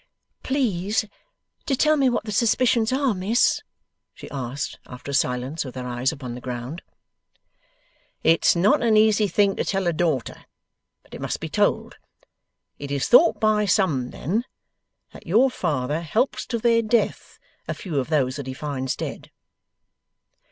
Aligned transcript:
'Please 0.41 1.05
to 1.67 1.75
tell 1.75 1.95
me 1.95 2.09
what 2.09 2.23
the 2.23 2.31
suspicions 2.31 2.91
are, 2.91 3.13
Miss,' 3.13 3.61
she 4.15 4.27
asked 4.31 4.79
after 4.87 5.11
a 5.11 5.13
silence, 5.13 5.63
with 5.63 5.75
her 5.75 5.85
eyes 5.85 6.11
upon 6.11 6.33
the 6.33 6.41
ground. 6.41 6.81
'It's 8.23 8.55
not 8.55 8.81
an 8.81 8.97
easy 8.97 9.27
thing 9.27 9.55
to 9.55 9.63
tell 9.63 9.85
a 9.85 9.93
daughter, 9.93 10.43
but 11.03 11.13
it 11.13 11.21
must 11.21 11.39
be 11.39 11.49
told. 11.49 11.97
It 12.79 12.89
is 12.89 13.07
thought 13.07 13.39
by 13.39 13.65
some, 13.65 14.09
then, 14.09 14.45
that 15.13 15.27
your 15.27 15.51
father 15.51 16.01
helps 16.01 16.47
to 16.47 16.57
their 16.57 16.81
death 16.81 17.37
a 17.67 17.75
few 17.75 17.99
of 17.99 18.09
those 18.09 18.37
that 18.37 18.47
he 18.47 18.55
finds 18.55 18.95
dead. 18.95 19.29